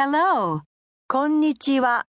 [0.00, 0.62] Hello.
[1.10, 2.04] Konnichiwa.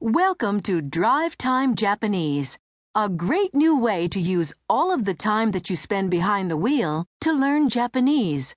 [0.00, 2.58] Welcome to Drive Time Japanese,
[2.96, 6.56] a great new way to use all of the time that you spend behind the
[6.56, 8.56] wheel to learn Japanese.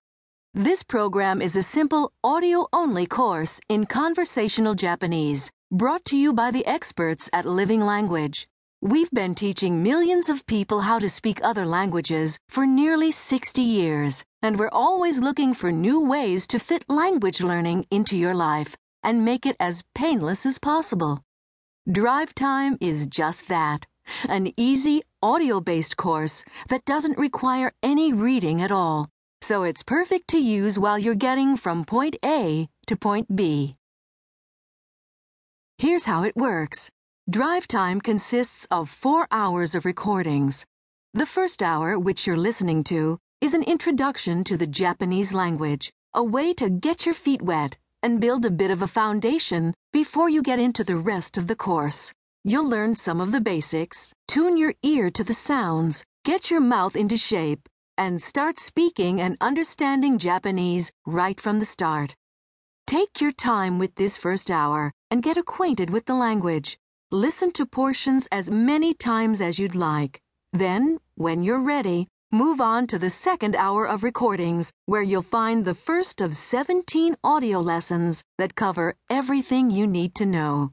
[0.55, 6.65] This program is a simple audio-only course in conversational Japanese, brought to you by the
[6.65, 8.47] experts at Living Language.
[8.81, 14.23] We've been teaching millions of people how to speak other languages for nearly 60 years,
[14.41, 19.25] and we're always looking for new ways to fit language learning into your life and
[19.25, 21.21] make it as painless as possible.
[21.91, 23.85] Drive Time is just that
[24.29, 29.09] an easy, audio based course that doesn't require any reading at all.
[29.41, 33.75] So it's perfect to use while you're getting from point A to point B.
[35.77, 36.89] Here's how it works
[37.29, 40.65] Drive Time consists of four hours of recordings.
[41.13, 46.23] The first hour, which you're listening to, is an introduction to the Japanese language, a
[46.23, 50.41] way to get your feet wet and build a bit of a foundation before you
[50.41, 52.11] get into the rest of the course.
[52.43, 56.95] You'll learn some of the basics, tune your ear to the sounds, get your mouth
[56.95, 62.15] into shape, and start speaking and understanding Japanese right from the start.
[62.87, 66.79] Take your time with this first hour and get acquainted with the language.
[67.11, 70.21] Listen to portions as many times as you'd like.
[70.53, 75.65] Then, when you're ready, move on to the second hour of recordings, where you'll find
[75.65, 80.71] the first of 17 audio lessons that cover everything you need to know.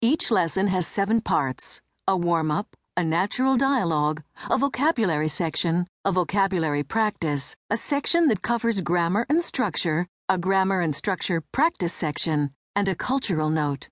[0.00, 6.12] Each lesson has seven parts a warm up, a natural dialogue, a vocabulary section, a
[6.12, 12.52] vocabulary practice, a section that covers grammar and structure, a grammar and structure practice section,
[12.74, 13.88] and a cultural note.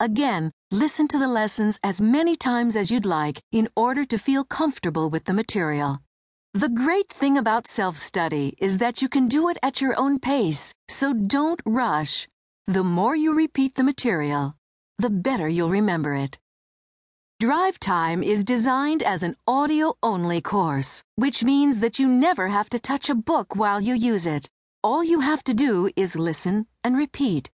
[0.00, 4.44] Again, listen to the lessons as many times as you'd like in order to feel
[4.44, 5.98] comfortable with the material.
[6.54, 10.20] The great thing about self study is that you can do it at your own
[10.20, 12.28] pace, so don't rush.
[12.66, 14.54] The more you repeat the material,
[14.98, 16.38] the better you'll remember it.
[17.40, 22.68] Drive Time is designed as an audio only course, which means that you never have
[22.70, 24.48] to touch a book while you use it.
[24.84, 27.50] All you have to do is listen and repeat.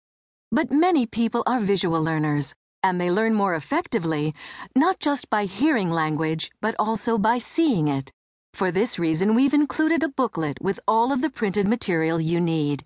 [0.52, 2.54] But many people are visual learners,
[2.84, 4.34] and they learn more effectively
[4.76, 8.12] not just by hearing language, but also by seeing it.
[8.54, 12.84] For this reason, we've included a booklet with all of the printed material you need.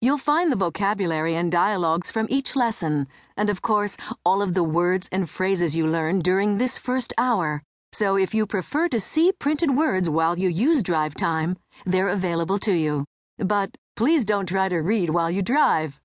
[0.00, 3.06] You'll find the vocabulary and dialogues from each lesson,
[3.36, 7.62] and of course, all of the words and phrases you learn during this first hour.
[7.92, 11.56] So if you prefer to see printed words while you use drive time,
[11.86, 13.04] they're available to you.
[13.38, 16.00] But please don't try to read while you drive.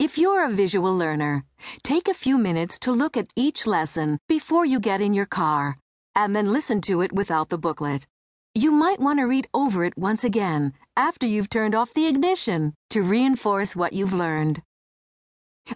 [0.00, 1.44] If you're a visual learner,
[1.82, 5.76] take a few minutes to look at each lesson before you get in your car,
[6.14, 8.06] and then listen to it without the booklet.
[8.54, 12.72] You might want to read over it once again after you've turned off the ignition
[12.88, 14.62] to reinforce what you've learned.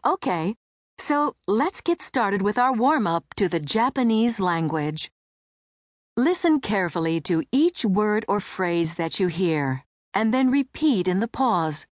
[0.07, 0.55] Okay,
[0.97, 5.11] so let's get started with our warm up to the Japanese language.
[6.17, 9.85] Listen carefully to each word or phrase that you hear,
[10.15, 11.87] and then repeat in the pause.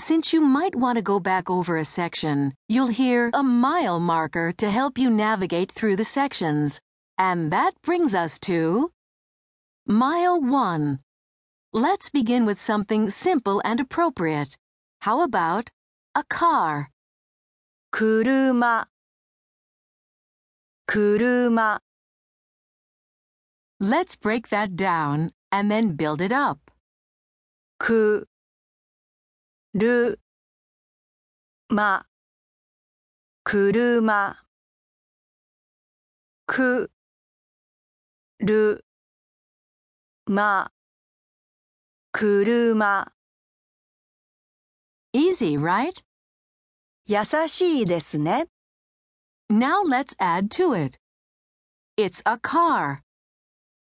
[0.00, 4.52] Since you might want to go back over a section, you'll hear a mile marker
[4.52, 6.80] to help you navigate through the sections.
[7.18, 8.92] And that brings us to
[9.86, 10.98] Mile 1.
[11.72, 14.56] Let's begin with something simple and appropriate.
[15.00, 15.70] How about
[16.14, 16.90] a car?
[17.92, 18.86] 車。
[20.86, 21.80] 車。
[23.80, 26.70] Let's break that down and then build it up.
[27.78, 28.26] く。
[29.73, 30.19] る。
[31.69, 32.05] ま。
[33.45, 34.43] 車。
[36.45, 36.91] く。
[38.39, 38.83] る。
[40.25, 40.73] ま。
[42.11, 43.13] 車。
[45.13, 46.03] Easy, right?
[47.05, 48.47] 優しいですね。
[49.49, 50.99] Now let's add to it.
[51.97, 53.03] It's a car.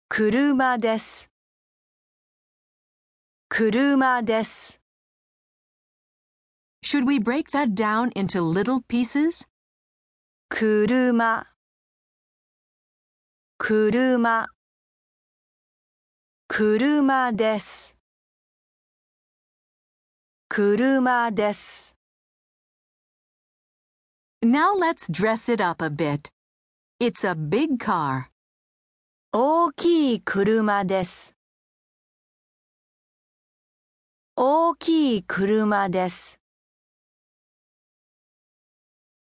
[0.08, 1.30] 車です。
[3.48, 4.77] 車です。
[6.87, 9.47] Should we break that down into little pieces?
[10.49, 11.47] 車。
[13.57, 14.47] 車。
[16.47, 17.95] 車です。
[20.49, 21.95] 車です。
[24.43, 26.29] Now let's dress it up a bit.
[26.99, 28.25] It's a big car.
[29.31, 31.33] 大きい車です。
[34.35, 36.39] 大きい車です。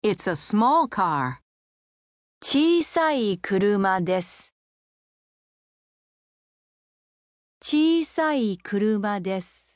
[0.03, 1.41] It's a small car.
[2.43, 4.55] 小さい車です。
[7.63, 9.70] 小さい車です。